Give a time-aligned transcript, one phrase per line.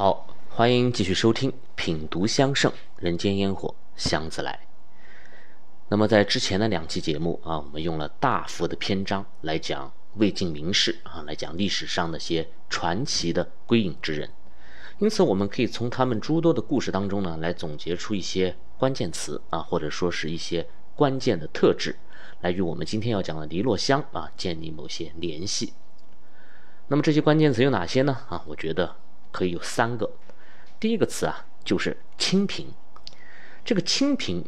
[0.00, 4.60] 好，欢迎继续收听《品读香盛人间烟火香自来》。
[5.88, 14.30] 那么在之前的两期节目啊，我们用了大幅的篇章来讲魏晋名士啊，来讲历史上那些传奇的归隐之人。
[15.00, 21.98] 因此，我们可以从他们诸多的故事当中呢，来总结出一些关键词啊，或者说是一些关键的特质，
[22.42, 25.72] 来与我们今天要讲的黎落香啊建立某些联系。
[26.86, 28.16] 那么这些关键词有哪些呢？
[28.28, 28.94] 啊，我觉得。
[29.30, 30.10] 可以有三个，
[30.80, 32.68] 第一个词啊就是清贫，
[33.64, 34.44] 这个清贫，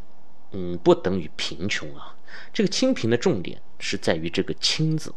[0.52, 2.16] 嗯，不等于贫穷啊。
[2.52, 5.12] 这个清贫的重点是在于这个清字，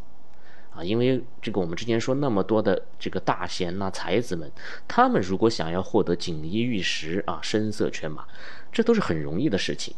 [0.76, 4.52] 啊，因为这个我们之前说那么多的这个大贤呐才子们，
[4.88, 8.26] 他们如果想要获得锦衣玉食啊声色犬马，
[8.72, 9.96] 这都是很容易的事情，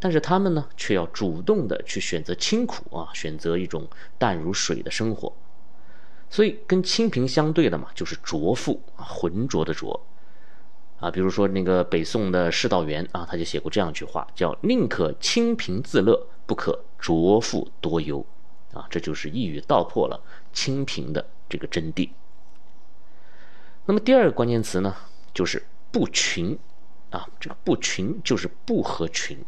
[0.00, 3.86] 但是他们呢却要主动的去选择清苦啊，选择一种
[4.18, 5.32] 淡如水的生活。
[6.28, 10.00] 所以跟清贫相对的嘛，就是浊富啊，浑浊的浊，
[10.98, 18.26] 啊，比如说那个北宋的释道元啊，他就写过这样一句话，叫“宁可清贫自乐，不可浊富多忧”，
[18.74, 20.20] 啊，这就是一语道破了
[20.52, 22.10] 清贫的这个真谛。
[23.86, 24.94] 那么第二个关键词呢，
[25.32, 26.58] 就是不群，
[27.10, 29.38] 啊，这个不群就是不合群。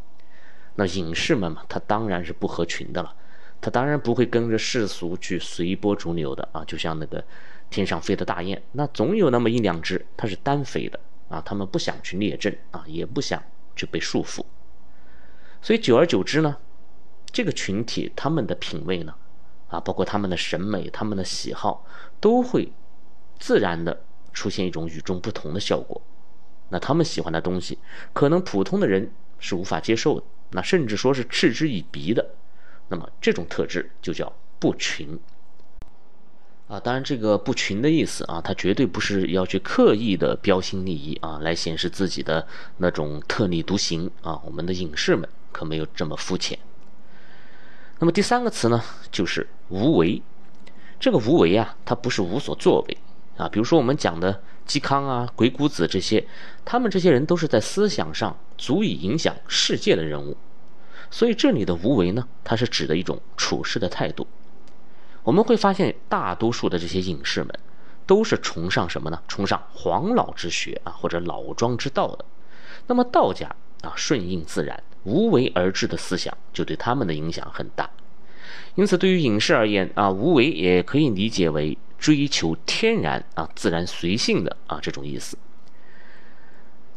[0.76, 3.12] 那隐士们嘛，他当然是不合群的了。
[3.60, 7.24] 他当然不会跟着世俗去随波逐流的啊，就像那个
[7.70, 13.42] 天上飞的大雁，那总有那么一两只它是单飞的啊，他们不想去列阵啊，也不想
[13.74, 14.44] 去被束缚，
[15.60, 16.56] 所以久而久之呢，
[17.26, 19.14] 这个群体他们的品味呢，
[19.68, 21.84] 啊，包括他们的审美、他们的喜好，
[22.20, 22.72] 都会
[23.38, 26.00] 自然的出现一种与众不同的效果。
[26.70, 27.78] 那他们喜欢的东西，
[28.12, 32.24] 可能普通的人是无法接受的，那甚至说是嗤之以鼻的。
[32.88, 35.18] 那么这种特质就叫不群
[36.68, 44.38] 啊，当然这个不群的意思啊，它绝对不是要去刻意的标新立异啊，来显示自己的那种特立独行啊。
[44.44, 46.58] 我们的隐士们可没有这么肤浅。
[47.98, 50.22] 那么第三个词呢，就是无为。
[51.00, 52.98] 这个无为啊，它不是无所作为
[53.36, 53.48] 啊。
[53.48, 56.26] 比如说我们讲的嵇康啊、鬼谷子这些，
[56.64, 60.36] 他们这些人都是在思想上足以影响世界的人物。
[61.10, 64.26] 所以这里的无为呢，它是指的一种处事的态度。
[65.24, 67.52] 我们会发现，大多数的这些隐士们，
[68.06, 69.22] 都是崇尚什么呢？
[69.28, 72.24] 崇尚黄老之学啊，或者老庄之道的。
[72.86, 77.90] 那么道家啊，顺应自然、无为而治的思想，就对他们的影响很大。
[78.74, 85.36] 因此，对于隐士而言啊，无为也可以理解为追求天然啊、自然随性的啊这种意思。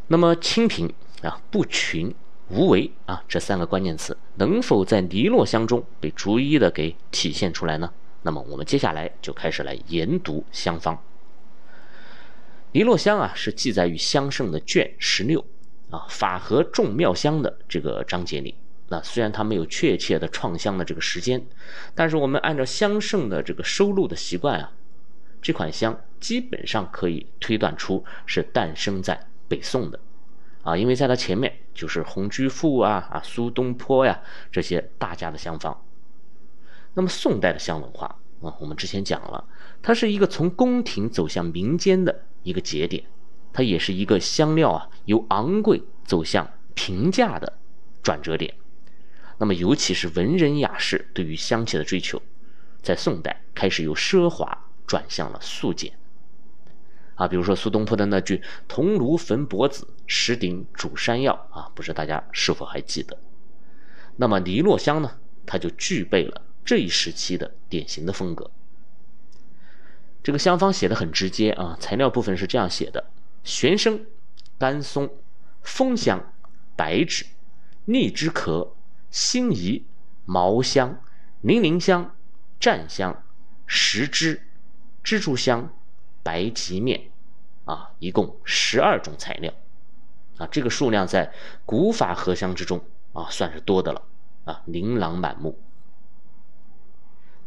[0.08, 2.14] 那么清贫啊，不群。
[2.52, 7.92] 无为啊，这三个关键词能否在黎洛香中被逐一的给体现出来呢？
[8.24, 11.02] 那么我们接下来就开始来研读香方。
[12.74, 15.46] 黎洛香啊，是记载于香圣的卷十六
[15.90, 18.56] 啊法和众妙香的这个章节里。
[18.90, 21.42] 那虽然它没有确切的创香的这个时间，
[21.96, 24.74] 但是我们按照香圣的这个收录的习惯啊，
[25.42, 29.98] 这款香基本上可以推断出是诞生在北宋的。
[30.64, 35.84] 啊，因为在它前面就是洪居富啊、啊苏东坡呀这些大家的香方。
[36.94, 38.08] 那么宋代的香文化
[38.42, 39.48] 啊，我们之前讲了，
[39.82, 43.04] 它是一个从宫廷走向民间的一个节点，
[43.54, 47.58] 它也是一个香料啊由昂贵走向平价的
[48.04, 48.54] 转折点。
[49.38, 52.22] 那么尤其是文人雅士对于香气的追求，
[52.82, 55.94] 在宋代开始由奢华转向了素简。
[57.22, 63.16] 啊，比如说苏东坡的那句“铜炉焚柏子，石鼎煮山药”啊，不知大家是否还记得？
[64.16, 68.50] 那么篱落香呢，它就具备了这一时期的典型的风格。
[70.24, 73.12] 这个香方写的很直接啊，材料部分是这样写的：
[73.44, 74.00] 玄参、
[74.58, 75.08] 甘松、
[75.62, 76.34] 枫香、
[76.76, 77.28] 白芷、
[77.86, 78.74] 荔枝壳、
[79.12, 79.86] 辛夷、
[80.26, 81.00] 茅香、
[81.42, 82.16] 零陵香、
[82.60, 83.24] 占香、
[83.68, 84.42] 石枝、
[85.04, 85.72] 蜘蛛香、
[86.24, 87.11] 白吉面。
[87.66, 89.54] 啊，一共十二种材料，
[90.38, 91.32] 啊，这个数量在
[91.66, 92.82] 古法合香之中
[93.14, 94.02] 啊，算是多的了，
[94.46, 95.58] 啊，琳琅满目。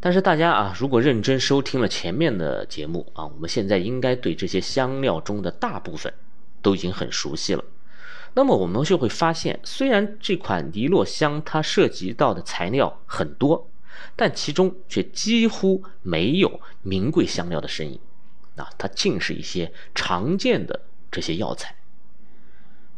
[0.01, 6.13] 但是大家啊，如果认真收听了前面的节目啊，我们现在应该对这些香料中的大部分
[6.61, 7.65] 都已经很熟悉了。
[8.35, 13.71] 那么我们就会发现，虽然这款黎洛香它涉及到的材料很多，
[14.15, 17.99] 但其中却几乎没有名贵香料的身影。
[18.57, 21.75] 啊，它尽是一些常见的这些药材，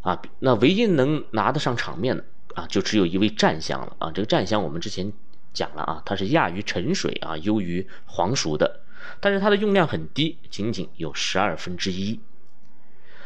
[0.03, 2.25] 啊，那唯一能拿得上场面的
[2.55, 4.11] 啊，就只有一味占香了啊。
[4.11, 5.12] 这个占香我们之前
[5.53, 8.81] 讲了啊，它是亚于沉水啊，优于黄熟的，
[9.20, 12.20] 但是它的用量很低，仅仅有十二分之一。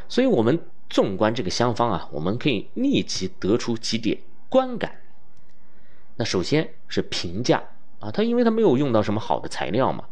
[0.09, 5.01] 所以，我们纵观这个香方啊，我们可以立即得出几点观感。
[6.17, 7.63] 那首先是平价
[8.01, 10.05] 啊，它因为它没有用到什么好的材料嘛。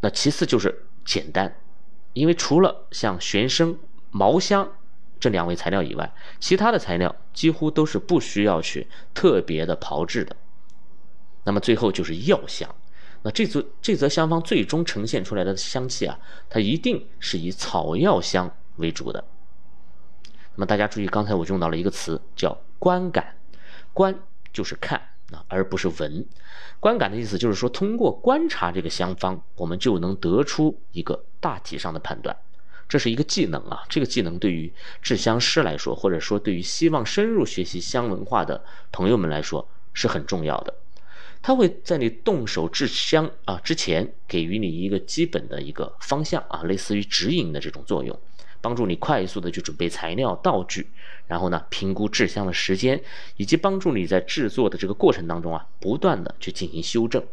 [0.00, 1.56] 那其次就是简单，
[2.12, 3.78] 因为除了像玄参、
[4.10, 4.70] 毛香
[5.18, 10.36] 这两味材料以外，其他的材料几乎都是不需要去特别的炮制的。
[11.44, 12.68] 那么最后就是药香，
[13.22, 16.18] 那这则这则香方最终呈现出来的香气啊，
[16.50, 19.24] 它一定是以草药香为主的。
[20.56, 23.36] 那么大家注意，刚才我用到了一个词叫观感，
[23.94, 24.18] 观。
[24.52, 24.98] 就是看
[25.32, 26.26] 啊，而不是闻。
[26.78, 32.36] 观感的意思就是说，通过观察这个香方，我们就能得出一个大体上的判断。
[32.88, 38.62] 这是一个技能啊，这个技能对于制香师来说，或者说对于希望深入学习香文化的
[38.92, 40.72] 朋友们来说是很重要的。
[41.42, 48.16] 它会在你动手制香啊之前，给予你一个基本的一个方向啊，类似于指引的这种作用。
[48.66, 50.90] 帮助你快速的去准备材料道具，
[51.28, 53.00] 然后呢，评估制香的时间，
[53.36, 57.24] 以及帮助你在制作的这个过程当中啊，不断的去进行修正。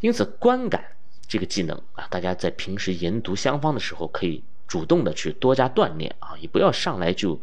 [0.00, 0.84] 因此，观感
[1.26, 7.40] 这个技能啊，大家在平时研读香方的时候，可以主动的去多加锻炼啊，也不要上来就，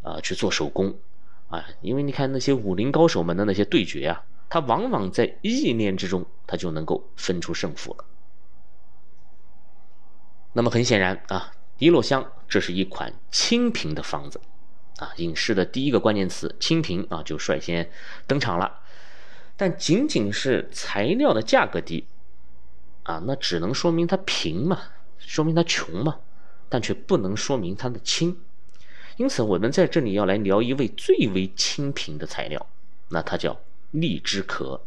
[0.00, 0.96] 呃，去做手工
[1.48, 8.06] 啊，因为你看那些武林高手们的那些对决啊，他往往在意念之中，他就能够分出胜负了。
[10.54, 11.52] 那么很显然啊。
[11.82, 14.40] 一落香，这是一款清平的方子，
[14.98, 17.90] 啊，影视的第一个关键词“清平”啊，就率先
[18.28, 18.78] 登场了。
[19.56, 22.06] 但仅仅是材料的价格低，
[23.02, 24.80] 啊，那只能说明它平嘛，
[25.18, 26.20] 说明它穷嘛，
[26.68, 28.38] 但却不能说明它的清。
[29.16, 32.64] 因此，我们在这里要来聊一位最为清平的材料，
[33.08, 34.80] 那它叫荔枝壳。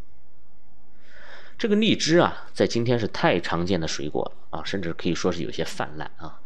[1.57, 6.41] 这个荔枝啊，在今天是太常见的水果了啊，甚至可以说是有些泛滥啊。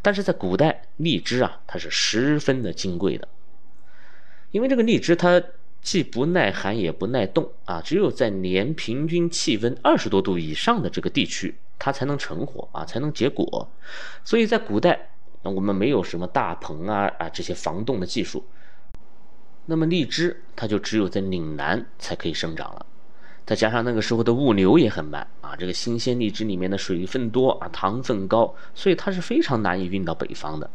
[0.00, 3.28] 但是在古代，荔枝啊，它是十分的金贵的，
[4.50, 5.42] 因为这个荔枝它
[5.82, 13.70] 既不耐寒也不耐冻啊，只有在年平均气温二十多度以上的这个地区，它才能成活啊，才能结果。
[14.24, 15.10] 所以在古代，
[15.42, 18.46] 我们没有什么大棚啊啊这些防冻的技术，
[19.66, 22.86] 那么荔枝它就只有在岭南才可以生长了。
[23.46, 30.70] 再加上那个时候的物流也很慢啊，这个新鲜荔枝里面的水分多啊，糖分高，所以它是非常难以运到北方的。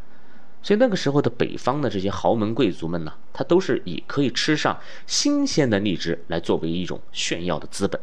[0.61, 4.77] 所以那个时候的北方的这些豪门贵族们呢，他都是以可以吃上
[5.07, 7.99] 新鲜的荔枝来作为一种炫耀的资本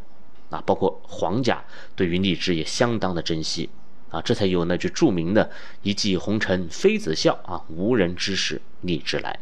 [0.50, 0.62] 啊。
[0.64, 1.62] 包括皇家
[1.94, 3.68] 对于荔枝也相当的珍惜
[4.10, 5.50] 啊，这才有那句著名的
[5.82, 9.38] 一骑红尘妃子笑啊，无人知是荔枝来。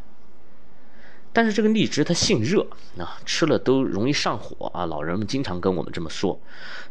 [1.34, 2.64] 但是这个荔枝它性热
[2.96, 4.86] 啊，吃了都容易上火啊。
[4.86, 6.40] 老人们经常跟我们这么说，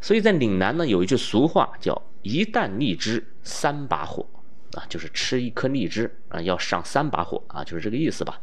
[0.02, 4.28] 所以在岭南呢有一句俗话叫“一担荔枝三把火”，
[4.76, 8.42] 啊，就是吃一颗荔枝啊要上三把火啊，就是这个意思吧。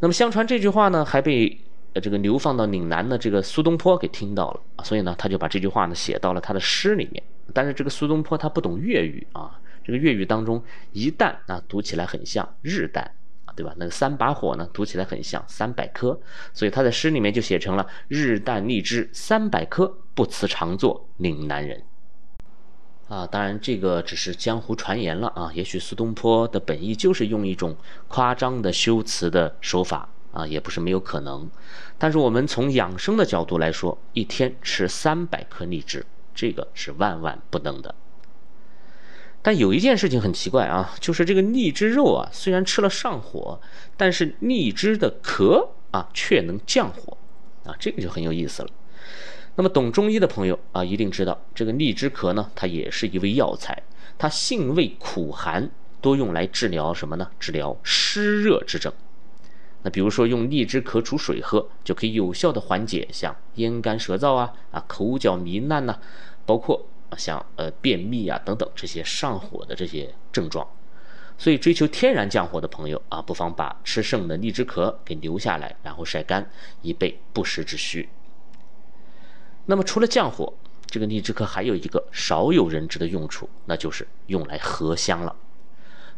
[0.00, 1.60] 那么相传这句话呢还被
[2.02, 7.22] 这个流放到岭南的这个苏东坡给听到了，所以呢他就把这句话呢写到了他的诗里面。
[7.52, 13.10] 但是这个苏东坡他不懂粤语啊，这个粤语当中“一担”啊读起来很像日担。
[13.54, 13.72] 对吧？
[13.76, 16.18] 那个三把火呢，读起来很像三百颗，
[16.52, 21.82] 所以他在诗里面就写成了“日啖荔枝三百颗，不辞常作岭南人”。
[23.08, 27.76] 啊，当然这个只是江湖传言了啊，也许苏东坡的本意就是用一种
[28.08, 31.50] 夸张的修辞的手法啊，也不是没有可能。
[31.98, 37.94] 但是我们从养生的角度来说，一天吃三百颗荔枝，这个是万万不能的。
[39.44, 43.60] 但有一件事情很奇怪啊，就是这个荔枝肉啊，虽然吃了上火，
[43.96, 47.16] 但是荔枝的壳啊却能降火，
[47.64, 48.68] 啊，这个就很有意思了。
[49.56, 53.82] 那么懂中医的朋友啊，一定知道这个荔枝壳呢，它也是一味药材，
[54.16, 55.68] 它性味苦寒，
[56.00, 57.28] 多用来治疗什么呢？
[57.40, 58.92] 治疗湿热之症。
[59.82, 65.98] 那比如说用荔枝壳煮水喝，就可以有效的缓解像咽干舌燥啊、啊口角糜烂呐，
[66.46, 66.86] 包括。
[67.16, 70.66] 像呃便秘啊等等这些上火的这些症状，
[71.38, 76.50] 所以追求天然降火的朋友啊，不妨把吃剩的荔枝壳给留下来，然后晒干，
[76.82, 78.08] 以备不时之需。
[79.66, 80.52] 那么除了降火，
[80.86, 85.36] 这个荔枝壳还有一个少有人知的用处，那就是用来合香了。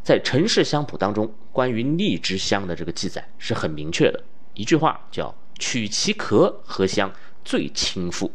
[0.02, 4.22] 在《陈氏香谱》当中，关于荔枝香的这个记载是很明确的，
[4.52, 7.10] 一句话叫“取其壳合香，
[7.42, 8.30] 最清复”。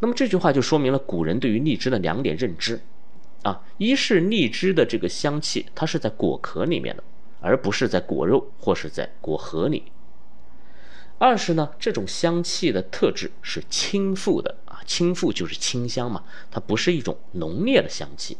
[0.00, 2.80] 那么这句话就说明了古人对于荔枝的两点认知，
[3.42, 7.04] 啊，一是荔枝的这个香气，它是在果壳里面的，
[7.40, 9.82] 而不是在果肉或是在果核里；
[11.18, 18.38] 二是呢，这种香气的特质是清馥的，啊，清馥就是清香嘛，它不是一种浓烈的香气。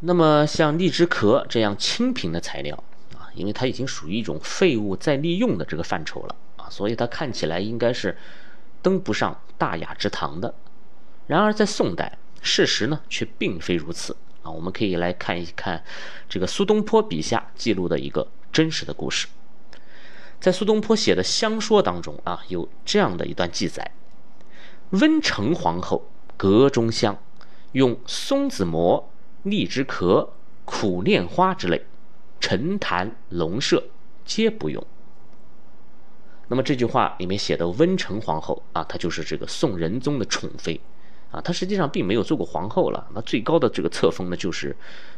[0.00, 2.82] 那么像荔枝壳这样清贫的材料
[3.14, 8.16] 啊，因为它已经属于一种废物再利用的这个范畴了啊，所以它看起来应该是
[8.82, 10.54] 登不上大雅之堂的。
[11.26, 14.50] 然而在宋代，事实呢却并非如此啊。
[14.50, 15.82] 我们可以来看一看
[16.28, 19.28] 这个苏东坡笔下记录的一个真实的故事。
[20.40, 23.90] 在苏东坡写的《香说》当中啊，有这样的一段记载：
[24.90, 27.18] 温成皇后阁中香，
[27.72, 29.10] 用松子蘑。
[29.44, 30.32] 荔枝壳、
[30.64, 31.86] 苦楝花之类，
[32.40, 33.82] 陈坛、龙麝
[34.24, 34.84] 皆不用。
[36.48, 40.80] 那么这句话里面写的温成皇后啊，她就是这个宋仁宗的宠妃
[41.30, 43.06] 啊，她实际上并没有做过皇后了。
[43.14, 44.74] 那最高的这个册封呢，就是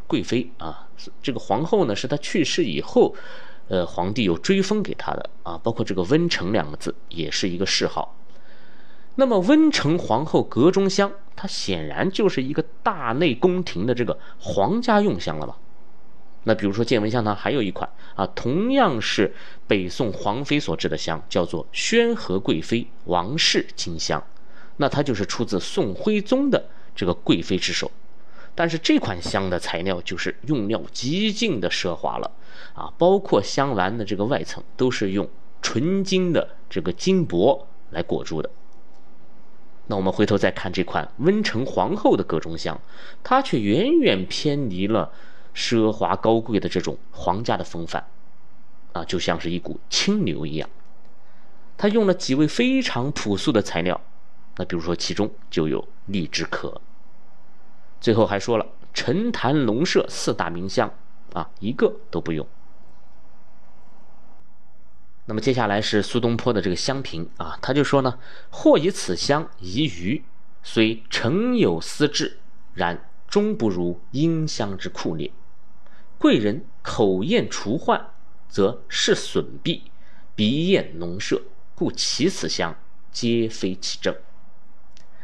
[0.06, 0.88] 贵妃啊。
[1.22, 3.14] 这个皇后呢，是她去世以后，
[3.68, 5.58] 呃，皇帝有追封给她的啊。
[5.62, 8.16] 包括这个温成两个字，也是一个谥号。
[9.14, 15.56] 那么温成皇后阁中香，它显然就是一个大内宫廷的这个皇家用香了吧？
[16.44, 19.34] 那比如说建文香堂还有一款啊，同样是
[19.66, 24.22] 北宋皇妃所制的香，叫做宣和贵妃王氏金香，
[24.78, 26.64] 那它就是出自宋徽宗的
[26.96, 27.90] 这个贵妃之手。
[28.54, 32.30] 但是这款香的材料就是用料极尽的奢华了
[32.74, 35.28] 啊，包括香兰的这个外层都是用
[35.62, 38.50] 纯金的这个金箔来裹住的。
[39.86, 42.80] 那我们回头再看这款温成皇后的阁中香，
[43.22, 45.12] 它却远远偏离了
[45.60, 48.02] 奢华高贵的这种皇家的风范，
[48.94, 50.66] 啊，就像是一股清流一样。
[51.76, 54.00] 他用了几位非常朴素的材料，
[54.56, 56.80] 那比如说其中就有荔枝壳。
[58.00, 60.90] 最后还说了陈坛龙麝四大名香，
[61.34, 62.46] 啊，一个都不用。
[65.26, 70.24] 那么接下来是苏东坡的这个香评啊，他就说呢：“或以此香宜鱼，
[70.62, 72.38] 虽诚有思志，
[72.72, 75.30] 然终不如阴香之酷烈。
[76.20, 78.10] 贵人口咽除患，
[78.46, 79.84] 则是损弊；
[80.36, 81.40] 鼻咽浓麝，
[81.74, 82.76] 故其此相
[83.10, 84.14] 皆非其正。”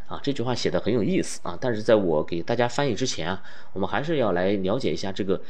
[0.09, 3.43] 啊，这句话写的很有意思啊，但是在我给大家翻译之前啊，
[3.75, 5.43] 我们还是要来了解一下这个。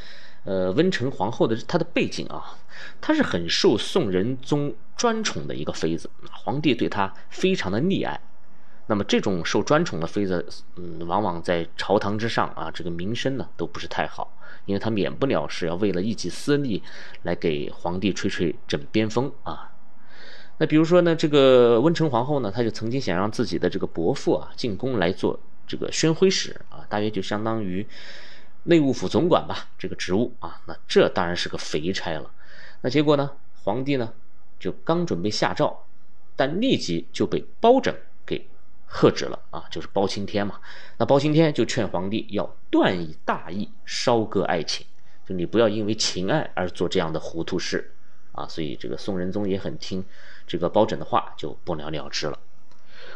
[0.45, 2.57] 呃，温成皇后的她的背景啊，
[3.01, 8.21] 她是很受宋仁宗专宠的一个妃子，皇帝对她非常的溺爱。
[8.87, 16.83] 那么这种受专宠的妃子，嗯，往往在朝堂之上啊，这个名声呢都不是太好，因为她免不了是要为了一己私利
[17.23, 19.73] 来给皇帝吹吹枕边风啊。
[20.59, 27.87] 那比如说呢，这个温成皇后呢，她就曾经想让自己的这个伯父啊进宫来做这个宣徽使啊，大约就相当于。
[28.69, 32.29] 内务府总管吧，这个职务啊，那这当然是个肥差了。
[32.81, 33.31] 那结果呢，
[33.63, 34.13] 皇帝呢
[34.59, 35.85] 就刚准备下诏，
[36.35, 37.95] 但立即就被包拯
[38.87, 40.61] 喝止了啊，就是包青天嘛。
[40.97, 44.87] 那包青天就劝皇帝要断以大义，烧割爱情，
[45.29, 47.93] 就你不要因为情爱而做这样的糊涂事
[48.33, 48.47] 啊。
[48.49, 50.05] 所以这个宋仁宗也很听
[50.47, 52.39] 这个包拯的话，就不了了之了。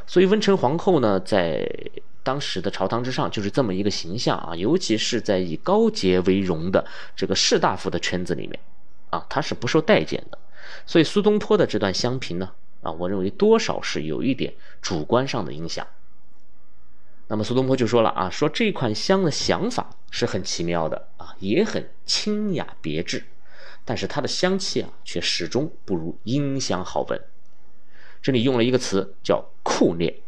[0.07, 1.67] 所以温成皇后呢，在
[2.23, 6.85] 当时的朝堂之上就是这么一个形象啊，尤其是在以高洁为荣的
[7.17, 8.61] 这个士大夫的圈子里面，
[9.09, 10.39] 啊，他是不受待见的。
[10.85, 12.51] 所以苏东坡的这段香评呢，
[12.83, 15.87] 啊，我认为多少是有一点主观上的影响。
[17.29, 23.25] 那么苏东坡就说了啊，说这款香的想法是很奇妙的啊，也很清雅别致，
[23.85, 27.23] 但是它的香气啊，却始终不如音香好闻。
[28.21, 30.21] 这里用了一个词叫酷烈，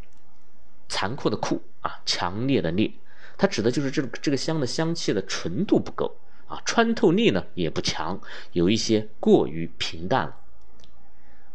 [0.88, 2.92] 残酷的酷啊，强烈的烈，
[3.36, 6.16] 它指的就是这这个香的香气的纯度不够
[6.46, 8.20] 啊，穿透力呢也不强，
[8.52, 10.36] 有一些过于平淡了。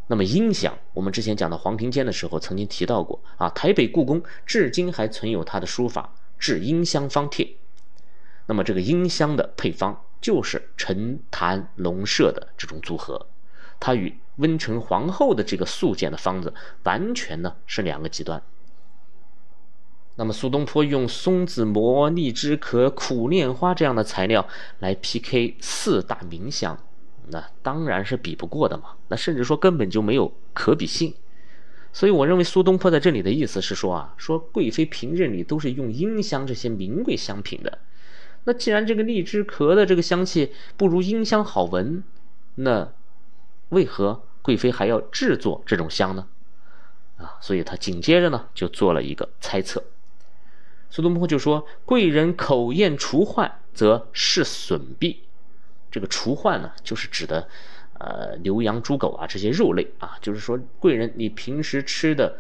[0.08, 7.56] 那么音香，我们之前讲到黄庭坚的时候曾经提到过啊，台北故宫至今还存有他的书法制音香方帖。
[8.46, 13.28] 那么这个音香的配方就是陈坛龙麝的这种组合。
[13.80, 18.42] 它与温成皇后的这个素简的方子完全呢是两个极端。
[20.16, 24.48] 那么苏东坡用松子膜、荔枝壳、苦楝花这样的材料
[24.80, 26.76] 来 PK 四大名香，
[27.30, 28.96] 那当然是比不过的嘛。
[29.08, 31.14] 那甚至说根本就没有可比性。
[31.94, 37.80] 所以我认为苏东坡在这里的意思是说啊，说贵妃平日里都是用音香这些名贵香品的，
[38.44, 42.04] 那既然这个荔枝壳的这个香气不如音香好闻，
[42.56, 42.92] 那。
[43.72, 46.26] 为何贵妃还要制作这种香呢？
[47.18, 49.84] 啊，所以他紧接着呢就做了一个猜测。
[50.90, 55.24] 苏东坡就说：“贵人口厌除患，则是损弊。”
[55.90, 57.48] 这个除患呢，就是指的，
[58.00, 62.38] 呃，牛羊猪狗啊这些肉类啊，就是说贵人你平时吃的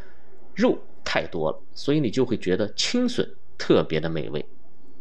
[0.55, 4.45] 肉太多了，所以你就会觉得青笋特别的美味。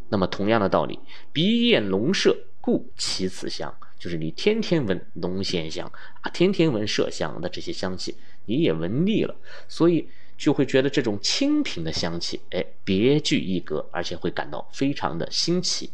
[0.08, 1.00] 那么同样的道理，
[1.32, 3.74] 鼻焰笼麝，故其此香。
[3.98, 9.34] 就是你天天闻龙涎香啊，天天闻麝香的这些香气，你也闻腻了，
[9.66, 15.90] 所以就会觉得这种清品的香气，哎，别具一格，而且会感到非常的新奇。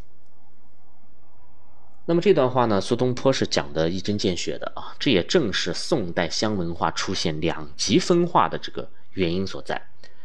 [2.04, 9.80] 那么这段话呢，苏东坡是讲的一针见血的啊，这也正是宋代香文化出现两极分化的这个原因所在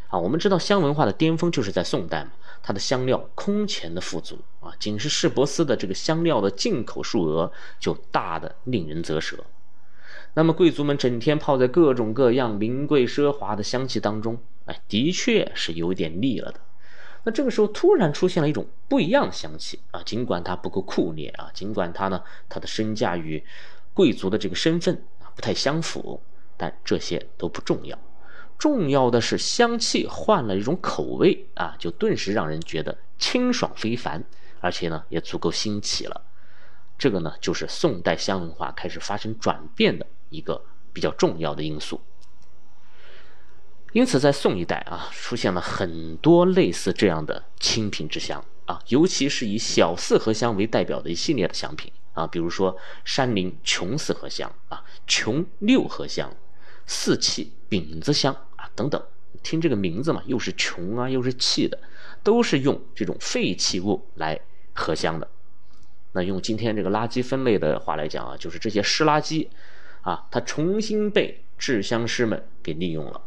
[0.07, 0.17] 啊。
[0.17, 2.31] 我们知道香文化的巅峰就是在宋代嘛，
[2.63, 9.37] 它的香料空前的富足啊，仅是市舶司的这个香料的进口数额就大的令人啧舌。
[10.33, 16.59] 那么贵族们整天泡在各种各样名贵奢华的香气当中，哎，的确是有点腻了的。
[17.27, 23.43] 那这个时候突然出现了一种不一样的香气啊，尽管它不够酷烈啊，尽管它呢，它的身价与
[23.93, 26.21] 贵族的这个身份啊不太相符，
[26.55, 27.99] 但这些都不重要，
[28.57, 34.23] 重要的是香气换了一种口味啊，就顿时让人觉得清爽非凡，
[34.61, 36.21] 而且呢也足够新奇了。
[36.97, 41.99] 这个呢就是宋代香文化开始发生转变的一个比较重要的因素。
[43.93, 56.31] 因此，在宋一代啊，出现了很多类似这样的清品之香啊，尤其是以小四合香为代表的一系列的香品啊，比如说山林琼四合香啊、琼六合香、
[56.85, 59.01] 四气饼子香啊等等。
[59.43, 61.79] 听这个名字嘛，又是琼啊，又是气的，
[62.23, 64.39] 都是用这种废弃物来
[64.73, 65.27] 合香的。
[66.11, 69.47] 那用今天这个垃圾分类的话来讲啊，就是这些湿垃圾
[70.01, 73.21] 啊，它重新被制香师们给利用了。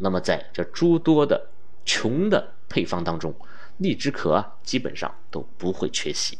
[0.00, 1.48] 那么在这诸多的
[1.84, 3.34] 穷的配方当中，
[3.76, 6.38] 荔枝壳啊基本上都不会缺席。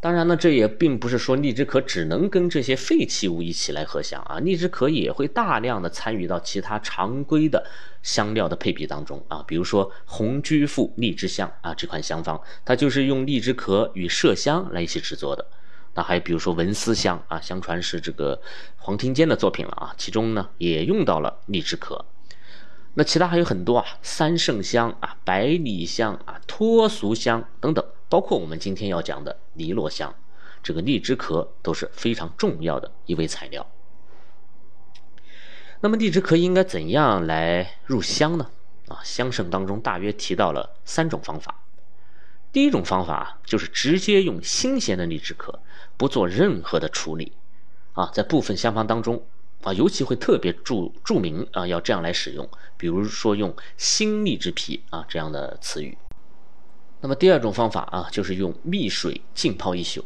[0.00, 7.64] 当然呢，这也并不是说荔枝壳只能跟这些废弃物一起来合香啊，荔枝壳也会大量的参与到其他常规的
[8.02, 15.46] 香料的配比当中啊，比如说红居附荔枝香啊这款香方，它就是用荔枝壳与麝香来一起制作的。
[15.94, 18.40] 那还比如说文思香啊，相传是这个
[18.76, 22.04] 黄庭坚的作品了啊，其中呢也用到了荔枝壳。
[22.94, 30.14] 那其他还有很多啊，三圣香啊、百里香啊、脱俗香等等，包括我们今天要讲的尼洛香，
[30.62, 33.66] 这个荔枝壳都是非常重要的一味材料。
[35.80, 38.50] 那么荔枝壳应该怎样来入香呢？
[38.88, 41.60] 啊，香圣当中大约提到了三种方法。
[42.52, 45.58] 第一种方法就是直接用新鲜的荔枝壳，
[45.96, 47.32] 不做任何的处理，
[47.92, 49.22] 啊，在部分香方当中
[49.62, 55.96] 啊，尤其会特别注注明啊，要这样来使用，比如说用新荔枝皮啊这样的词语。
[57.00, 60.04] 那么第二种方法啊，就是用蜜水浸泡一宿，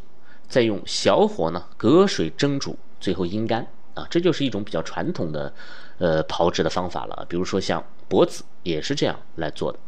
[0.49, 5.53] 再用小火呢隔水蒸煮，最后阴干啊，这就是一种比较传统的
[5.99, 7.27] 呃炮制的方法了。
[7.29, 9.79] 比如说像柏子也是这样来做的。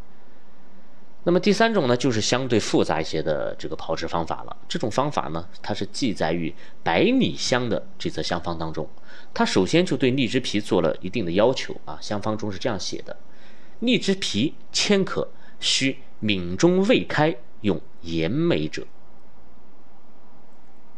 [1.29, 4.57] 那么第三种呢，就是相对复杂一些的这个炮制方法了。
[4.67, 6.51] 这种方法呢，它是记载于
[6.83, 8.89] 百里香的这则香方当中。
[9.35, 13.15] 它首先就对荔枝皮做了一定的要求啊，香方中是这样写的：
[13.81, 15.29] 荔枝皮千可，
[15.61, 18.87] 需闽中未开，用盐梅者。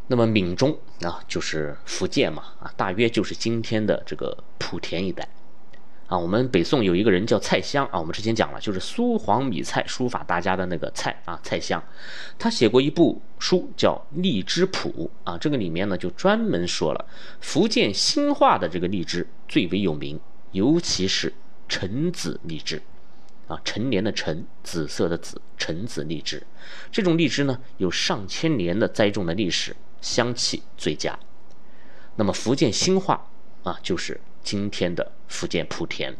[0.06, 5.28] 那么闽中啊，就是福建嘛啊，大约就是今天的这个莆田一带。
[6.10, 11.80] 啊，我们北宋有一个人叫蔡襄啊，我们之前讲了，就是苏黄米蔡书法大家的那个蔡啊，蔡襄，
[12.36, 17.06] 他写过一部书叫《荔枝谱》啊，这个里面呢就专门说了
[17.40, 20.18] 福建兴化的这个荔枝最为有名，
[20.50, 21.32] 尤其是
[21.68, 22.82] 橙子荔枝，
[23.46, 26.44] 啊，陈年的陈，紫色的紫，橙子荔枝，
[26.90, 31.16] 这种荔枝呢有上千年的栽种的历史，香气最佳。
[32.16, 33.28] 那么福建兴化
[33.62, 34.20] 啊，就是。
[34.42, 36.16] 今天的福建莆田。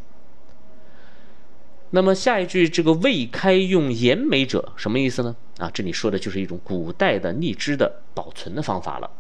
[1.93, 5.35] 那么下一句这个未开用盐梅者什么意思呢？
[5.59, 9.11] 啊，这里说的就是一种古代的荔枝的保存的方法了。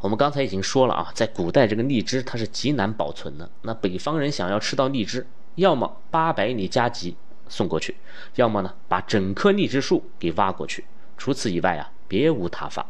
[0.00, 3.50] 我们刚才已经说了啊，在古代这个荔枝它是极难保存的。
[3.62, 5.26] 那北方人想要吃到荔枝，
[5.56, 7.14] 要么八百里加急
[7.48, 7.96] 送过去，
[8.36, 10.86] 要么呢把整棵荔枝树给挖过去。
[11.18, 12.86] 除此以外啊，别无他法。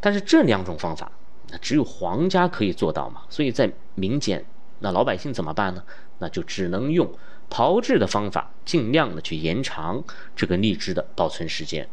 [0.00, 1.12] 但是这两种方法。
[1.52, 4.42] 那只有皇家可以做到嘛，所以在民间，
[4.80, 5.84] 那老百姓怎么办呢？
[6.18, 7.12] 那就只能用
[7.50, 10.02] 炮制的方法，尽量的去延长
[10.34, 11.86] 这个荔枝的保存时间。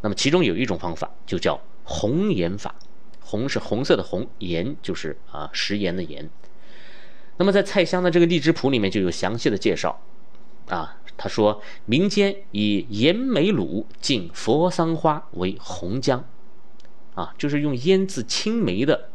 [0.00, 2.74] 那么其中有一种方法就叫红盐法，
[3.20, 6.30] 红是红色的红，盐就是啊食盐的盐。
[7.36, 10.00] 那么在蔡襄的这个荔枝谱里面就有详细的介绍，
[10.68, 16.22] 啊，他说民间以盐梅卤浸佛桑花为红浆。
[17.14, 19.08] 啊，就是用腌制青梅的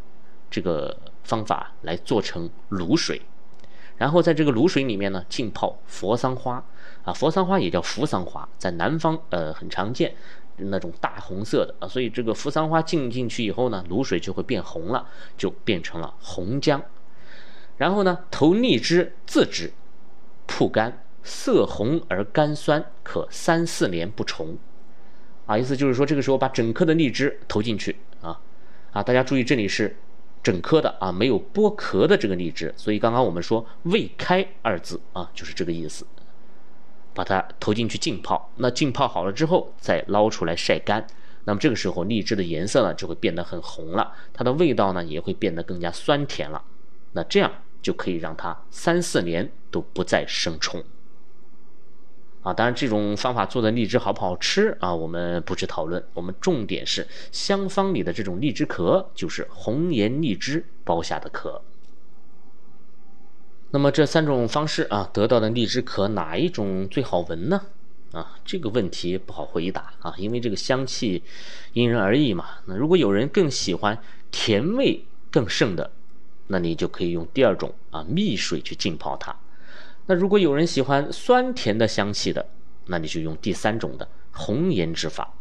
[0.49, 3.21] 这个方法来做成卤水，
[3.97, 6.63] 然后在这个卤水里面呢浸泡佛桑花，
[7.03, 10.15] 啊，佛桑花也叫扶桑花，在南方呃很常见，
[10.57, 15.07] 那种大红色的啊，所以这个扶桑花浸进去以后呢，卤水就会变红了，
[15.37, 16.81] 就变成了红姜。
[17.77, 19.71] 然后呢，投荔枝自制，
[20.47, 24.57] 曝干，色红而甘酸，可三四年不虫。
[25.49, 28.39] 啊，意思就是说，这个时候把整颗的荔枝投进去啊，
[28.91, 29.97] 啊，大家注意，这里是
[30.43, 36.05] 整颗的啊，没有剥壳的这个荔枝，所以刚刚我们说未开二字啊，就是这个意思。
[37.15, 41.07] 把它投进去浸泡，那浸泡好了之后再捞出来晒干，
[41.45, 46.63] 那么这个时候荔枝的颜色呢就会变得很红了，它的味道呢也会变得更加酸甜了，
[47.13, 50.83] 那这样就可以让它三四年都不再生虫。
[52.41, 56.03] 啊，当然这种方法做的荔枝好不好吃啊，我们不去讨论。
[56.13, 61.61] 我们重点是香方里的这种荔枝壳，就是红颜荔枝剥下的壳。
[63.71, 67.61] 那么这三种方式啊，得到的荔枝壳哪一种最好闻呢？
[68.13, 71.21] 啊，这个问题不好回答啊，因为这个香气
[71.73, 72.45] 因人而异嘛。
[72.65, 75.91] 那如果有人更喜欢甜味更盛的，
[76.47, 79.35] 那你就可以用第二种啊蜜水去浸泡它。
[80.09, 82.47] 那如果有人喜欢酸甜的香气的，
[82.87, 85.35] 那你就用第三种的红颜之法。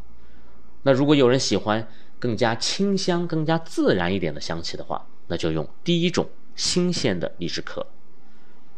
[0.83, 7.87] 那如果有人喜欢更加清香、更加自然一点的香气的话，那就用第一种新鲜的荔枝壳。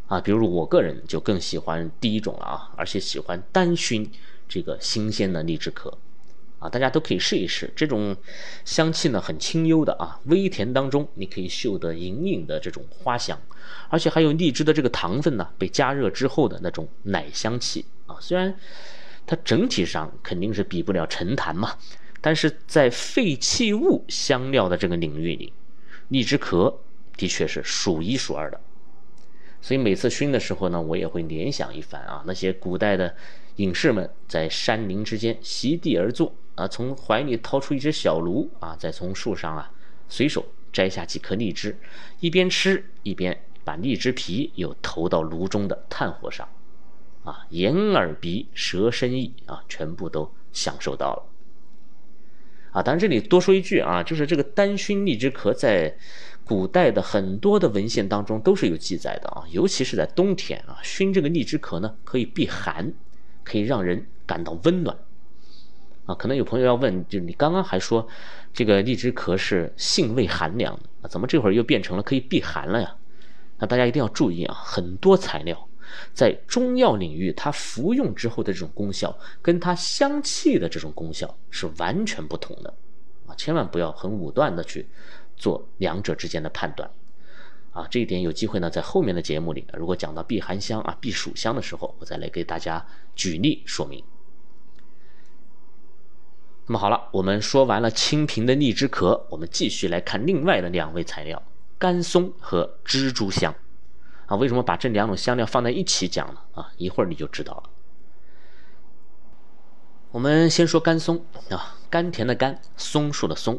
[0.07, 4.09] 啊，比如我个人就更喜欢第一种了啊，而且喜欢单熏
[4.49, 5.99] 这个新鲜的荔枝壳。
[6.61, 8.15] 啊，大家都可以试一试，这种
[8.67, 13.41] 香气呢很清幽的啊，微甜当中你可以嗅得隐隐的这种花香，
[13.89, 18.15] 而且还有荔枝的这个糖分呢被加热之后的那种奶香气啊。
[18.21, 18.55] 虽然
[19.27, 21.75] 它整体上肯定是比不了陈坛嘛，
[22.21, 25.53] 但是在废弃物香料的这个领域里，
[26.09, 26.79] 荔枝壳
[27.17, 28.61] 的确是数一数二的。
[29.63, 33.15] 所以每次熏的时候呢，我也会联想一番啊，那些古代的
[33.57, 36.35] 隐士们在山林之间席地而坐。
[36.55, 39.73] 啊，从怀里掏出一只小炉啊，再从树上啊
[40.09, 41.79] 随手摘下几颗荔枝，
[42.21, 46.49] 一边吃一边把荔枝皮又投到炉中的炭火上，
[47.25, 51.23] 啊，眼耳鼻舌身意啊，全部都享受到了。
[52.73, 55.97] 啊，当然这里多说一句啊，就是这个单熏荔枝壳在
[56.45, 62.93] 古代的很多的文献当中都是有记载的啊，尤其是在冬天啊，熏这个荔枝壳呢可以避寒，
[63.43, 64.97] 可以让人感到温暖。
[66.11, 68.07] 啊，可能有朋友要问，就是你刚刚还说
[68.53, 72.97] 这个荔枝壳是性味寒凉的，怎么这会儿又变成了可以避寒了呀？
[73.59, 75.69] 那大家一定要注意啊，很多材料
[76.13, 82.75] 在中药领域，它服用之后的这种功效，跟它香气的这种功效是完全不同的，
[83.27, 84.89] 啊，千万不要很武断的去
[85.37, 86.91] 做两者之间的判断，
[87.71, 94.03] 啊，这一点有机会呢，在后面的节目里，如果讲到避寒香啊、避暑香的时候，我再来给大家举例说明。
[96.71, 101.43] 那么好了，我们说完了清平的荔枝壳，我们继续来看另外的两味材料：
[101.77, 103.53] 甘松和蜘蛛香。
[104.27, 106.41] 啊，为什么把这两种香料放在一起讲呢？
[106.55, 107.63] 啊，一会儿你就知道了。
[110.13, 113.59] 我们先说甘松啊，甘甜的甘，松树的松。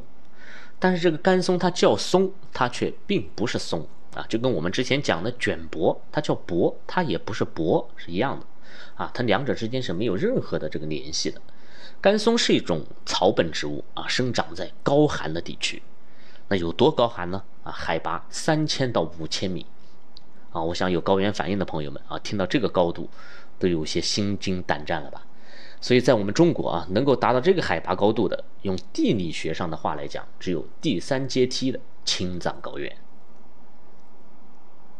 [0.80, 8.46] 但是这个甘松它叫松，它却并不是松啊，就跟我们之前讲的卷柏，它叫柏，它也不是柏，是一样的。
[8.96, 11.42] 啊，它两者之间是没有任何的这个联系的。
[12.00, 15.82] 甘松是一种草本植物啊，生长在高寒的地区。
[16.48, 17.44] 那有多高寒呢？
[17.64, 19.66] 啊，海拔三千到五千米。
[20.52, 23.10] 啊，我想有高原反应的朋友们啊，听到这个高度
[23.58, 25.26] 都有些心惊胆战了吧？
[25.80, 32.96] 所以在我们中国啊，能够达到这个海拔高度的，用地理学上的话来讲，只有第三阶梯的青藏高原。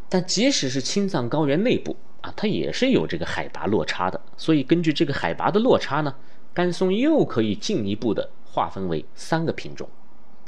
[0.08, 4.20] 但即使是青藏高原内部啊，它也是有这个海拔落差的。
[4.36, 6.14] 所以根据这个海拔的落差呢？
[6.54, 9.88] 甘松又可以进一步的划分为三个品种，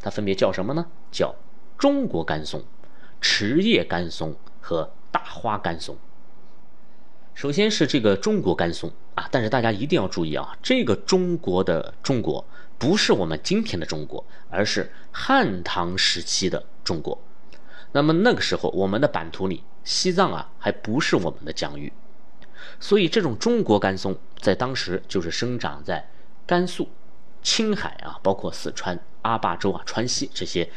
[0.02, 0.86] 它分别叫什么呢？
[1.10, 1.34] 叫
[1.78, 2.62] 中国甘松、
[3.20, 5.96] 池叶甘松和大花甘松。
[7.32, 12.44] 首先是这个中国甘松啊，但是大家一定要注意啊，这个中国的中国
[12.78, 17.18] 不是我们今天的中国，而是汉唐时期的中国。
[17.92, 21.92] 那么那个时候，我们的版图里，西藏啊还不是我们的疆域。
[22.81, 26.09] 所以，这种中国甘松在当时就是生长在
[26.46, 26.88] 甘肃、
[27.42, 30.70] 青海啊，包括四川、阿坝州啊、川西这些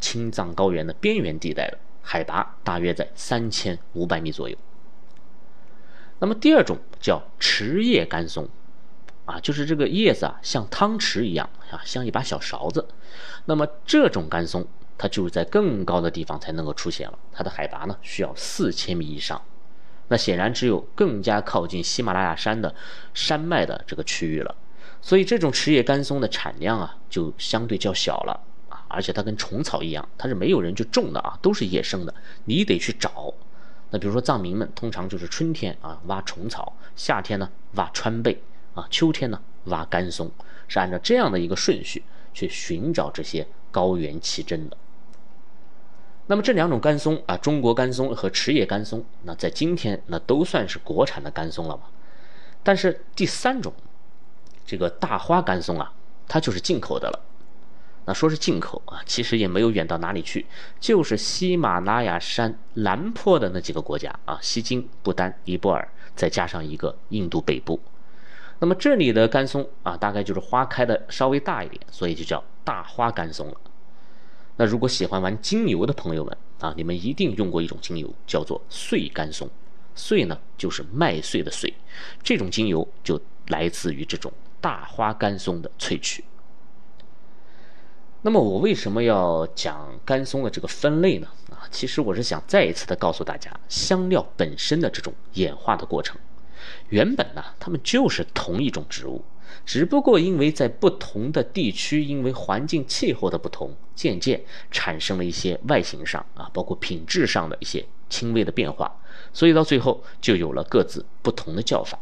[0.00, 4.56] 青藏高原的边缘地带的，海拔大约在三千五百米左右。
[6.18, 8.48] 那么第二种叫池叶甘松，
[9.24, 12.88] 啊，就是这个叶子啊像汤匙一样啊，像一把小勺子。
[13.44, 14.66] 那么这种甘松，
[14.98, 19.40] 它就是在更高的地方才能够出现了，它的海拔呢需要四千米以上。
[20.08, 22.74] 那显然只有更加靠近喜马拉雅山的
[23.14, 24.54] 山脉的这个区域了。
[25.02, 32.12] 所以这种池叶干松的产量啊，就相对较小了啊，而且它跟虫草一样，它是没有人去种的啊，都是野生的，
[32.46, 33.32] 你得去找。
[33.90, 38.42] 那比如说藏民们通常就是春天啊挖虫草，夏天呢挖川贝
[38.74, 40.28] 啊，秋天呢挖干松，
[40.66, 42.02] 是按照这样的一个顺序
[42.34, 44.76] 去寻找这些高原奇珍的。
[46.28, 51.84] 那么这两种干松啊，中国干松和池叶干松，那在今天那都算是国产的干松了嘛。
[52.62, 53.72] 但是第三种，
[54.66, 55.92] 这个大花干松啊，
[56.26, 57.20] 它就是进口的了。
[58.08, 60.46] 那说是进口啊，其实也没有远到哪里去，
[60.80, 67.80] 就是喜马拉雅山南坡的那几个国家啊，西京、不丹、尼泊尔，再加上一个印度北部。
[68.58, 73.56] 那么这里的干松啊，大概就是花开的稍微大一点，所以就叫大花干松了。
[74.56, 79.48] 那如果喜欢玩精油的朋友们啊，你们一定用过一种精油，叫做碎干松。
[79.94, 81.72] 碎呢，就是麦穗的穗，
[82.22, 86.24] 这种精油就来自于这种大花干松的萃取。
[88.22, 91.28] 那么我为什么要讲干松的这个分类呢？
[91.50, 96.18] 啊，其实我是想再一次的告诉大家，香料本身的这种演化的过程，
[96.88, 99.24] 原本呢，它们就是同一种植物，
[99.64, 108.94] 只不过因为在不同的地区，因为环境气候的不同，渐渐产生了一些外形上啊，包括品质上的一些轻微的变化，
[109.32, 111.98] 所以到最后就有了各自不同的叫法。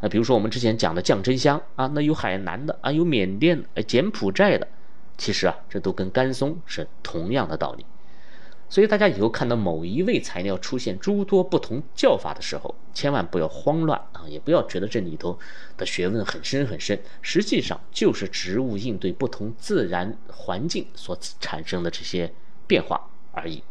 [0.00, 4.66] 啊，比如说我们之前讲的降真香啊，那有海南的啊，有缅甸的、柬埔寨的。
[5.18, 7.84] 其实啊，这都跟干松是同样的道理，
[8.72, 15.38] 所以大家以后看到某一味材料出现诸多不同叫法的时候，千万不要慌乱啊，也不要觉得这里头
[15.76, 22.32] 的学问很深很深，实际上就是植物应对不同自然环境所产生的这些
[22.66, 23.62] 变化而已。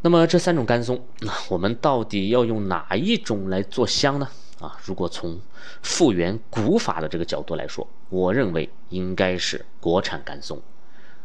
[0.00, 1.00] 那么这三种干松，
[1.48, 4.28] 我们到底要用哪一种来做香呢？
[4.58, 5.40] 啊，如果从
[5.82, 10.60] 复原古法的这个角度来说，我认为应该是国产干松，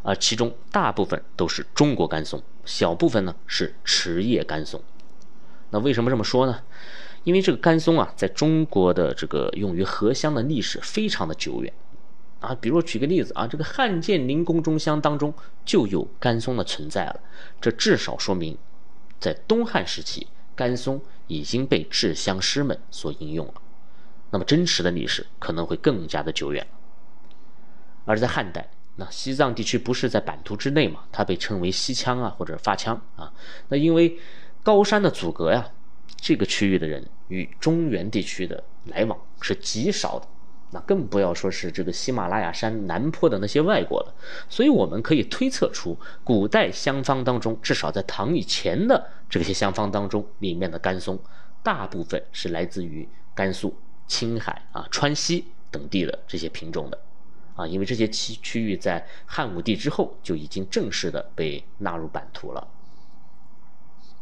[0.02, 4.82] 而其中大部分都是中国干松，小部分呢是池叶干松。
[5.72, 6.62] 那为什么这么说呢？
[7.24, 11.74] 因为这个干松啊，在中国的这个用于合香的历史非常的久远
[12.40, 12.56] 啊。
[12.60, 15.34] 比如举个例子啊，这个汉建宁宫中香当中
[15.66, 17.20] 就有干松的存在了，
[17.60, 18.58] 这至少说明
[19.20, 20.28] 在东汉时期。
[20.56, 23.54] 干松已经被制香师们所应用了，
[24.32, 26.68] 那么真实的历史可能会更加的久远。
[28.04, 33.34] 而在汉代，那西藏地区不是在版图之内嘛，它被称为西羌啊或者发羌啊。
[33.70, 34.20] 那因为
[34.62, 35.72] 高山的阻隔呀，
[36.18, 40.28] 这个区域的人与中原地区的来往是极少的。
[40.72, 44.14] 那更不要说是这个喜马拉雅山南坡的那些外国了，
[44.48, 51.18] 所以我们可以推测出，古代香方当中，至少在唐以前的这些香方当中，里面的甘松，
[51.64, 57.00] 大部分是来自于甘肃、青海啊、川西等地的这些品种的，
[57.60, 62.65] 啊，因为这些区区域在汉武帝之后就已经正式的被纳入版图了。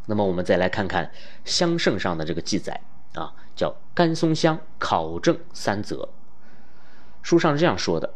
[0.08, 1.12] 那么我们再来看看
[1.46, 2.82] 香圣上的这个记载
[3.14, 6.10] 啊，叫甘松香考证三则。
[7.22, 8.12] 书上是这样说的：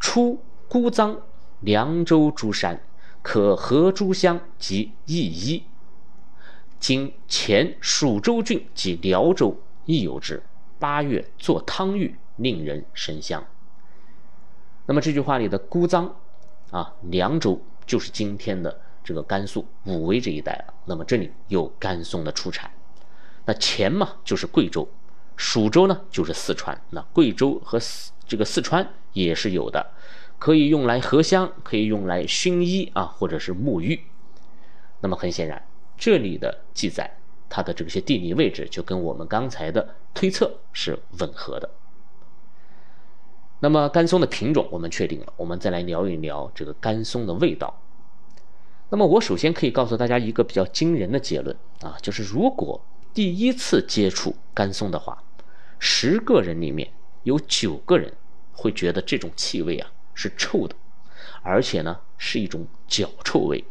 [0.00, 1.20] 出孤臧、
[1.60, 2.82] 凉州诸山，
[3.22, 5.62] 可合诸香及一衣。
[6.80, 10.42] 今前蜀州郡及辽州亦有之。
[10.80, 13.44] 八月做汤浴，令人神香。
[14.86, 16.10] 那么这句话里的姑臧
[16.70, 20.74] 啊，凉州就是今天的这个甘肃武威这一带了。
[20.84, 22.70] 那么这里有甘松的出产。
[23.44, 24.88] 那黔嘛就是贵州，
[25.36, 26.80] 蜀州呢就是四川。
[26.90, 28.12] 那贵州和四。
[28.24, 29.90] 这个四川也是有的，
[30.38, 34.06] 可以用来合香，可以用来熏衣啊，或者是沐浴。
[35.00, 35.62] 那么很显然，
[35.98, 37.18] 这里的记载，
[37.50, 41.68] 它的这些地理位置就跟我们刚才的推测是吻合的。
[43.62, 47.80] 那么甘松的品种我们确定了，我们再来聊一聊这个甘松的味道。
[48.90, 55.22] 那么我首先可以告诉大家一个比较惊人的结论啊，就是如果第一次接触甘松的话，
[55.78, 58.12] 十个人里面有九个人。
[58.54, 60.76] 会觉得这种气味啊是臭的，
[61.42, 63.64] 而且呢是一种脚臭味。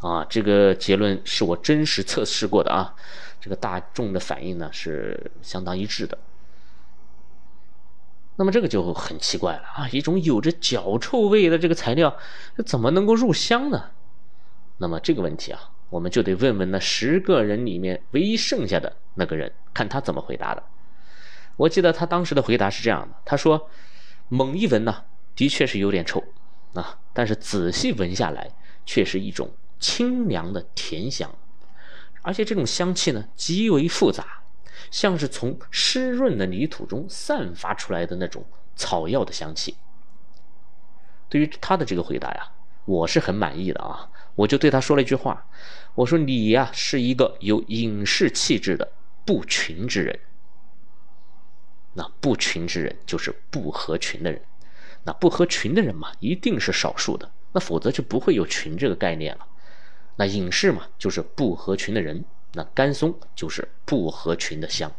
[0.00, 2.96] 啊，这个结论是我真实测试过的啊，
[3.38, 6.18] 这个大众的反应呢是相当一致的。
[8.40, 12.16] 那么这个就很奇怪了啊，一种有着脚臭味的这个材料，
[12.64, 13.90] 怎么能够入香呢？
[14.78, 20.62] 那么这个问题啊，我们就得问问那十个人里面唯一剩下的那个人，看他怎么回答的。
[21.56, 23.68] 我记得他当时的回答是这样的：他说，
[24.30, 25.04] 猛一闻呢，
[25.36, 26.24] 的确是有点臭
[26.72, 28.50] 啊，但是仔细闻下来，
[28.86, 31.30] 却是一种清凉的甜香。
[32.22, 34.39] 而且这种香气呢极为复杂，
[34.90, 38.44] 像是从湿润的泥土中散发出来的那种
[38.76, 39.76] 草药的香气。
[41.28, 42.52] 对于他的这个回答呀，
[42.84, 45.46] 我是很满意的啊，我就对他说了一句话，
[45.94, 48.92] 我说你呀是一个有隐士气质的
[49.24, 50.18] 不群之人。
[51.92, 54.40] 那不群之人就是不合群的人，
[55.04, 59.46] 那不合群的人嘛，一定是少数的，那否则就不会有群这个概念了。
[60.16, 64.90] 那隐士嘛，就是不合群的人，那甘松就是不合群的香。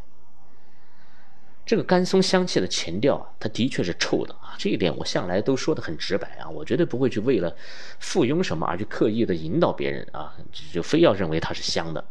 [1.64, 7.54] 这个甘松香气的前调啊，它的确是臭的啊，这一点我向来都说的很直白啊，我绝对不会去为了
[8.00, 10.34] 附庸什么而去刻意的引导别人啊，
[10.72, 12.04] 就非要认为它是香的。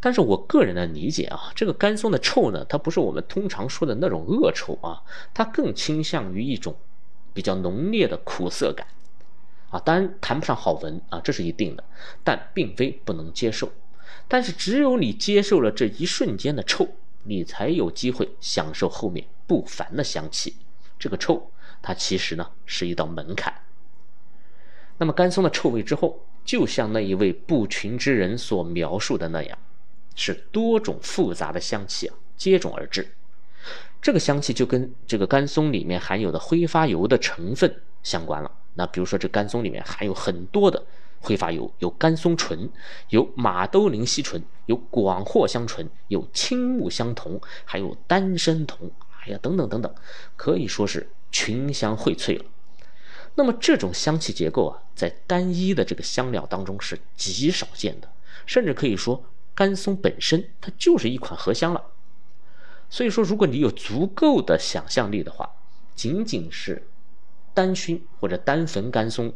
[0.00, 5.02] 但是我个人的理解啊，这个甘松的臭呢，它不是我们通常说的那种恶臭啊，
[5.34, 6.74] 它更倾向于一种
[7.34, 8.86] 比较浓烈的苦涩感
[9.68, 9.78] 啊。
[9.78, 11.84] 当然谈不上好闻啊，这是一定的，
[12.24, 13.70] 但并非不能接受。
[14.28, 16.88] 但是只有你接受了这一瞬间的臭，
[17.24, 20.56] 你才有机会享受后面不凡的香气。
[20.98, 21.50] 这个臭，
[21.82, 23.52] 它其实呢是一道门槛。
[24.98, 29.58] 那么甘松的臭味之后，就像那一位不群之人所描述的那样。
[30.16, 33.14] 是多种复杂的香气啊接踵而至，
[34.02, 38.50] 这个香气就跟这个甘松里面含有的挥发油的成分相关了。
[38.74, 40.84] 那比如说这甘松里面含有很多的
[41.20, 42.68] 挥发油，有甘松醇，
[43.10, 49.94] 有马兜铃烯醇，有广藿香醇，有青木香酮，还有丹参酮，哎呀等等等等，
[50.36, 52.44] 可以说是群香荟萃了。
[53.36, 58.10] 那么这种香气结构啊，在单一的这个香料当中是极少见的，
[58.46, 59.22] 甚至可以说。
[59.52, 61.84] 甘松本身它就是一款合香了，
[62.88, 65.50] 所以说如果你有足够的想象力的话，
[65.94, 66.88] 仅仅是
[67.52, 69.34] 单熏或者单焚甘松，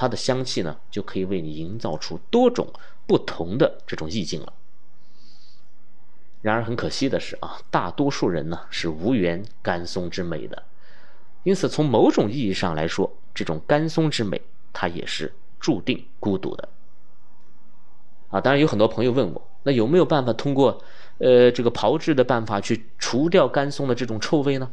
[0.00, 2.72] 它的香气呢就可以为你营造出多种
[3.04, 4.52] 不同的这种意境了。
[6.40, 10.62] 然而很可惜的是啊，大多数人呢是无缘甘松之美的，
[11.42, 14.40] 因此从某种意义上来说，这种甘松之美
[14.72, 16.68] 它也是注定孤独的。
[18.28, 20.80] 啊，当然有很多朋友问我，那有没有办法通过，
[21.18, 24.70] 呃，这个炮制的办法去除掉甘松的这种臭味呢？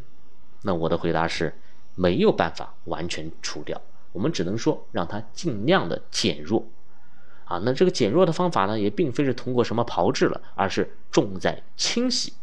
[0.62, 1.58] 那我的回答是，
[1.96, 3.82] 没有办法完全除掉，
[4.16, 6.66] 我们只能说让它尽量的减弱。
[7.44, 12.34] 啊，那这个减弱的方法呢，也并非是通过什么炮制了，而是重在清洗。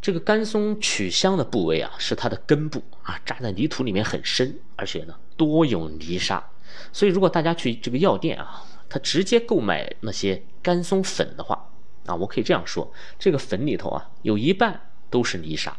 [0.00, 6.44] 这个甘松取香的部位啊，是它的根部啊，扎在泥土里面很深，而且呢多有泥沙，
[6.92, 8.62] 所以如果大家去这个药店啊。
[8.88, 11.68] 他直接购买那些甘松粉的话，
[12.06, 15.76] 啊，我可以这样说，这个粉里头啊，有一半都是泥沙。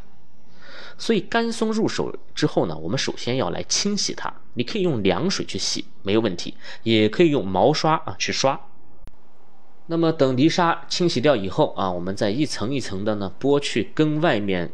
[0.98, 4.30] 所以甘松入手之后呢，我们首先要来清洗它。
[4.54, 8.60] 你可以用凉水去洗，没有问题；也可以用毛刷啊去刷。
[9.86, 14.72] 那么等泥沙清洗掉以后啊，我们再一层一层的呢剥去根外面，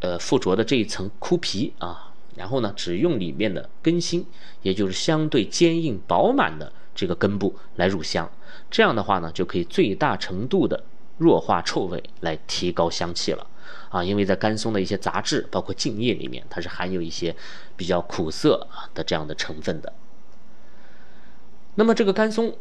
[0.00, 4.26] 呃附着的这一层枯皮啊，然后呢只用里面的根芯，
[4.60, 6.72] 也就是相对坚硬饱满的。
[6.94, 8.30] 这个根部来入香，
[8.70, 10.84] 这样的话呢，就可以最大程度的
[11.16, 13.46] 弱化臭味，来提高香气了
[13.90, 14.02] 啊！
[14.02, 17.34] 因为在甘松的一些杂质，包括茎叶里面，它是含有一些
[17.76, 19.92] 比较苦涩啊的这样的成分的。
[21.74, 22.56] 那么这个甘松，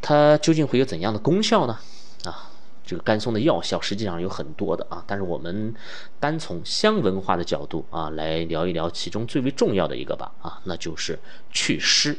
[0.00, 1.78] 它究竟会有怎样的功效呢？
[2.24, 2.50] 啊，
[2.84, 5.74] 这个甘松的药效实际上有很多的啊，但是我们
[6.18, 11.18] 单从香文化的角度啊来聊一聊其中最为重要的一个吧啊，那就是
[11.50, 12.18] 祛湿。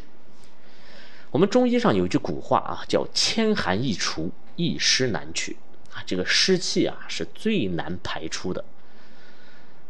[1.30, 5.56] 我们中医上有一句古话啊，叫“千寒易除，一湿难去”。
[5.94, 8.64] 啊，这个湿气啊是最难排出的。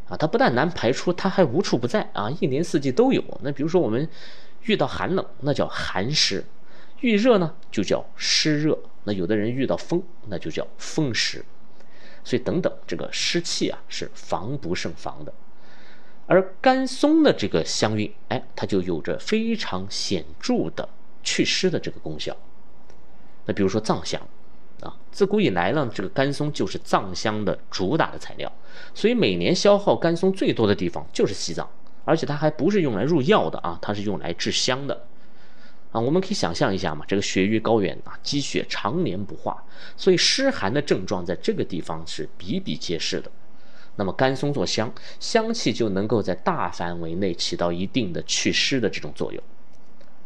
[0.07, 3.23] 啊，它不但难排出，它还无处不在啊，一年四季都有。
[3.41, 4.07] 那比如说我们
[4.63, 6.43] 遇到寒冷，那叫寒湿；
[6.99, 8.77] 遇热呢，就叫湿热。
[9.03, 11.45] 那有的人遇到风，那就叫风湿。
[12.23, 15.33] 所以等等，这个湿气啊是防不胜防的。
[16.27, 20.89] 而甘松的这个香韵，哎，它就有着非常显著的。
[21.23, 22.35] 祛湿的这个功效，
[23.45, 24.19] 那比如说藏香，
[25.11, 28.51] 自古以来呢，这个甘松就是藏香的主打的材料，
[28.93, 31.69] 所以每年消耗甘松最多的地方就是西藏，
[32.05, 35.05] 而且它还不是用来入药的啊，它是用来制香的，
[35.91, 39.61] 啊，我们可以想象一下嘛，这个雪域高原啊，积雪常年不化，
[39.97, 43.29] 所以湿寒的症状在这个地方是比比皆是的，
[43.97, 49.43] 那么甘松做香，香气就能够在大范围内起到一定的祛湿的这种作用。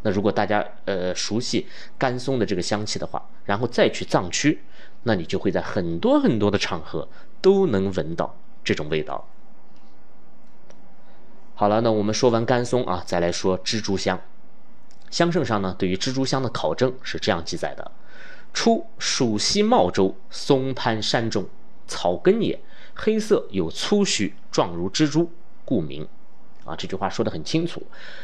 [0.04, 1.66] 那如果大家呃熟悉
[1.98, 4.62] 甘松的这个香气的话，然后再去藏区，
[5.08, 7.08] 那你就会在很多很多的场合
[7.42, 9.28] 都能闻到这种味道。
[11.54, 14.20] 好了，那我们说完甘松啊，再来说蜘蛛香。
[15.12, 17.92] 香圣上呢对于蜘蛛香的考证是这样记载的：
[18.52, 21.48] 出蜀西茂州松潘山中，
[21.88, 22.60] 草根也，
[22.96, 25.32] 黑色有粗须，状如蜘蛛，
[25.64, 26.08] 故名。
[26.66, 27.84] 啊，这句话说的很清楚，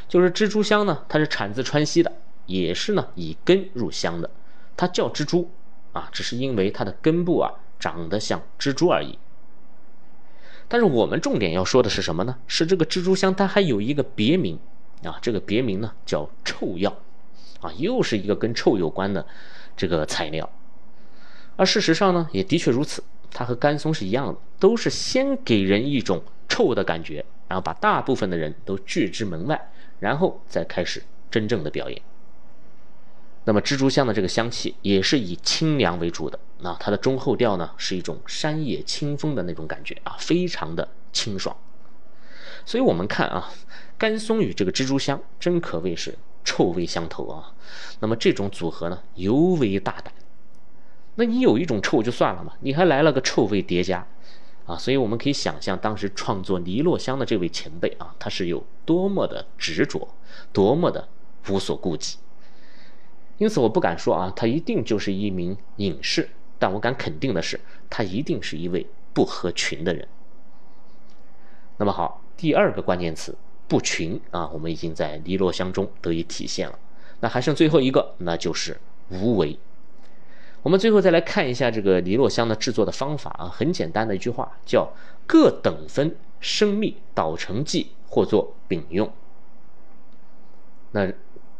[0.10, 2.12] 就是蜘蛛香呢，它是产自川西的，
[2.48, 4.32] 也是呢以根入香的，
[4.76, 5.50] 它叫蜘蛛
[5.94, 9.18] 啊，只是因为它的根部啊长得像蜘蛛而已。
[10.68, 12.38] 但是我们重点要说的是什么呢？
[12.48, 14.58] 是这个蜘蛛香它还有一个别名
[15.04, 16.96] 啊，这个别名呢叫臭药，
[17.60, 19.26] 啊，又是一个跟臭有关的
[19.76, 20.50] 这个材料。
[21.58, 29.70] 而事实上呢，也的确如此，它和甘松是一样的，都是先给人一种臭的感觉，然后把大部分的人都拒之门外，
[30.00, 32.02] 然后再开始真正的表演。
[33.44, 41.56] 那么蜘蛛香的这个香气也是以清凉为主的，那它的中后调呢是一种山野清风的那种感觉啊，非常的清爽。
[42.66, 43.52] 所以我们看啊，
[43.98, 47.54] 甘松与这个蜘蛛香真可谓是臭味相投啊。
[48.00, 50.14] 那么这种组合呢尤为大胆。
[51.16, 54.08] 那你有一种臭就算了嘛，你还来了个臭味叠加，
[54.68, 60.08] 啊，所以我们可以想象当时创作尼洛香的这位前辈啊，他是有多么的执着，
[60.54, 61.10] 多么的
[61.50, 62.18] 无所顾忌。
[63.42, 66.30] 因此，我不敢说啊，他一定就是一名隐士，
[66.60, 70.08] 但我敢肯定的是，他一定是一位不合群的人。
[71.78, 73.36] 那么好，第二个关键词
[73.68, 76.78] “不群”啊，我们已经在尼洛香中得以体现了。
[77.22, 78.80] 那还剩最后一个，那就是
[79.10, 79.58] 无为。
[80.62, 84.94] 我们最后再来看一下这个尼洛香的制作的方法啊，很简单的一句话，叫
[85.26, 89.12] 各等分生蜜捣成剂，或做饼用。
[90.92, 91.12] 那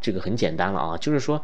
[0.02, 1.42] 这个很简单了啊，就是说。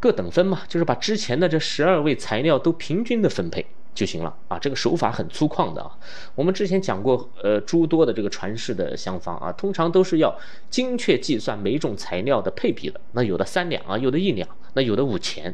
[0.00, 4.56] 各等分嘛，就是把之前的这十二味材料都平均的分配就行了啊。
[4.56, 5.90] 这个手法很粗犷的啊。
[6.36, 10.32] 我们之前讲过，呃，诸多的这个传世的香方啊，通常都是要
[10.70, 13.00] 精确计算每种材料的配比的。
[13.10, 15.52] 那有的三两啊，有的一两，那有的五钱，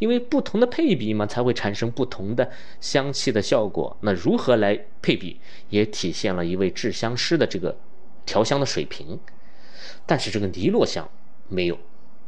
[0.00, 2.50] 因为不同的配比嘛，才会产生不同的
[2.80, 3.96] 香气的效果。
[4.00, 5.38] 那如何来配比，
[5.70, 7.78] 也体现了一位制香师的这个
[8.24, 9.20] 调香的水平。
[10.04, 11.08] 但是这个尼洛香
[11.48, 11.78] 没有。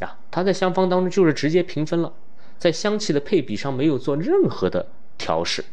[0.01, 2.13] 啊，它在香方当中就是直接平分了，
[2.57, 5.65] 在香气的配比上没有做任何的调试。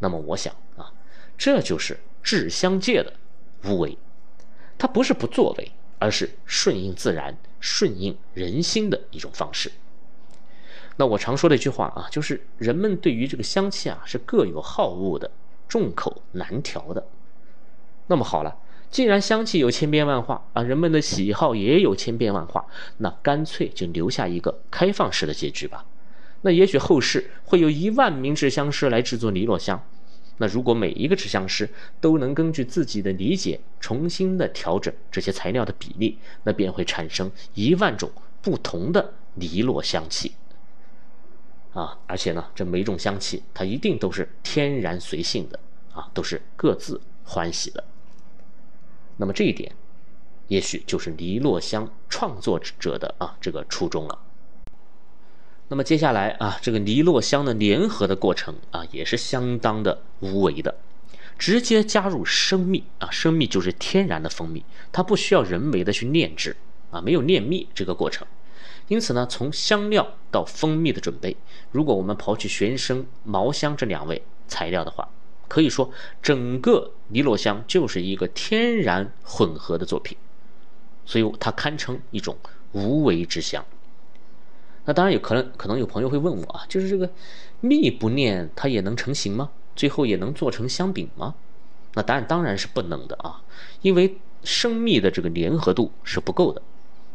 [0.00, 0.92] 那么我想啊，
[1.38, 3.14] 这就是制香界的
[3.64, 3.96] 无为，
[4.76, 9.72] 它不是不作为，而是顺应自然、顺应人心的一种方式。
[10.96, 15.30] 那我常说的一句话啊，就是人们对于这个香气啊是各有好恶的，
[15.66, 17.06] 众口难调的。
[18.08, 18.54] 那么好了。
[18.90, 22.66] 既然香气有千变万化啊，人们的喜好也有千变万化，
[22.98, 25.86] 那干脆就留下一个开放式的结局吧。
[26.42, 29.80] 那也许后世会有一万名制香师来制作尼罗香，
[30.38, 31.68] 那如果每一个制香师
[32.00, 38.10] 都能根据自己的理解重新的调整这些材料的比例，那便会产生一万种
[38.42, 40.32] 不同的尼罗香气。
[41.72, 45.60] 啊，而且呢，这每种香气它一定都是天然随性的
[45.94, 47.84] 啊，都是各自欢喜的。
[49.20, 49.70] 那么这一点，
[50.48, 54.18] 也许就是尼洛香创作者的啊这个初衷了。
[55.68, 60.74] 那么接下来啊，这个尼洛香的联合的过程啊，也是相当的无为的，
[61.38, 66.56] 直接加入生蜜啊，生蜜就是天然的蜂蜜，它不需要人为的去炼制
[66.90, 68.26] 啊，没有炼蜜这个过程。
[68.88, 71.36] 因此呢，从香料到蜂蜜的准备，
[71.70, 75.06] 如果我们刨去玄参、毛香这两位材料的话。
[75.50, 75.90] 可以说，
[76.22, 80.16] 整个尼罗香就是一个天然混合的作品，
[81.04, 82.36] 所以它堪称一种
[82.70, 83.64] 无为之香。
[84.84, 87.10] 那当然有可能，可能有朋友会问我啊，就是这个
[87.60, 89.50] 蜜不炼，它也能成型吗？
[89.74, 91.34] 最后也能做成香饼吗？
[91.94, 93.42] 那答案当然是不能的啊，
[93.82, 96.62] 因为生蜜的这个粘合度是不够的。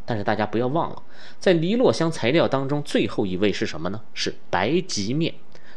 [0.05, 1.01] 但是大家不要忘了，
[1.39, 4.01] 在尼洛香材料当中，最后一位是什么呢？
[4.13, 5.33] 是白吉面。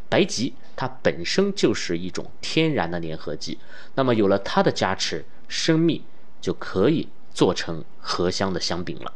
[0.08, 3.58] 白吉它本身就是一种天然的粘合剂，
[3.94, 6.04] 那么有了它的加持，生蜜
[6.40, 9.12] 就可以做成荷香的香饼了。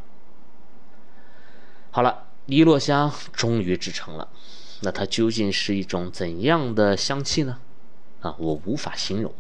[1.91, 4.29] 好了，尼洛香终于制成了，
[4.81, 7.59] 那它究竟是一种怎样的香气呢？
[8.21, 9.33] 啊，我无法形容，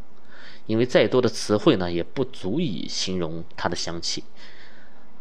[0.66, 4.24] 因为再多的词汇呢也不足以形容它的香气。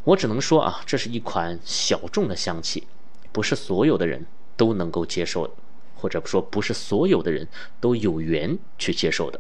[0.03, 2.87] 我只能说啊，这是一款小众的香气，
[3.31, 4.25] 不是所有的人
[4.57, 5.53] 都能够接受的。
[6.01, 7.47] 或者说，不是所有的人
[7.79, 9.39] 都有缘去接受的。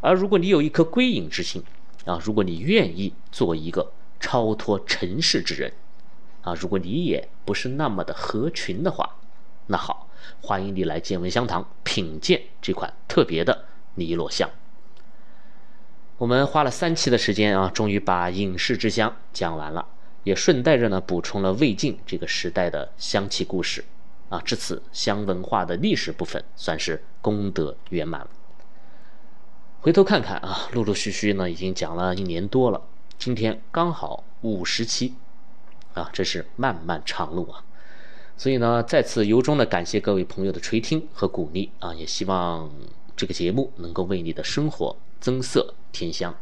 [0.00, 1.62] 而如果你有一颗归隐之心，
[2.06, 5.72] 啊，如果你愿意做一个超脱尘世之人，
[6.40, 9.16] 啊，如果你也不是那么的合群的话，
[9.66, 10.08] 那好，
[10.40, 13.66] 欢迎你来见闻香堂品鉴这款特别的
[13.96, 14.48] 尼罗香。
[16.18, 19.86] 我们花了三期的时间啊，终于把隐士之香讲完了，
[20.24, 23.84] 也顺带着呢补充了魏晋这个时代的香气故事。
[24.28, 28.28] 啊，至此香文化的历史部分算是功德圆满了。
[29.80, 32.82] 回头看看啊，陆陆续续呢已经讲了一年多了，
[33.18, 35.14] 今天刚好五十期，
[35.94, 37.62] 啊，这是漫漫长路啊。
[38.36, 42.70] 所以呢，再次由衷的感谢各位朋友的垂听和鼓励啊，也希望
[43.16, 46.34] 这个节目能够为你的生活增色添香。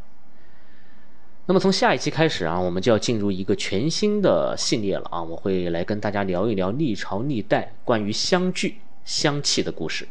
[1.47, 5.21] 那么从下一期开始啊，我们就要进入一个全新的系列了啊！
[5.21, 10.07] 我会来跟大家聊一聊历朝历代关于香具、香气的故事。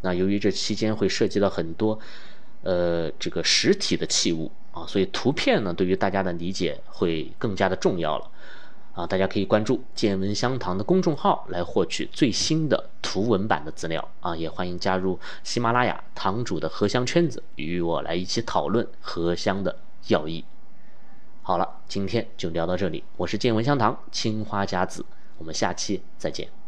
[0.00, 1.96] 那由于这期间会涉及到很多，
[2.64, 8.28] 呃，这个实体的器物啊，所以图片呢，对于大家的理解会更加的重要了
[8.92, 9.06] 啊！
[9.06, 14.36] 大家可以关注“见闻香堂”的公众号来获取最新的图文版的资料啊！
[14.36, 19.76] 也欢迎加入喜马拉雅堂主的荷香圈子，与我来一起讨论荷香的
[20.08, 20.44] 要义。
[21.44, 23.02] 好了，今天就聊到这里。
[23.16, 25.04] 我是见闻香堂青花甲子，
[25.38, 26.61] 我们下期再见。